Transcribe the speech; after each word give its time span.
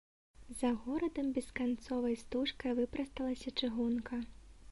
За 0.61 0.69
горадам 0.85 1.27
бесканцовай 1.35 2.17
стужкай 2.23 2.73
выпрасталася 2.81 3.55
чыгунка. 3.59 4.15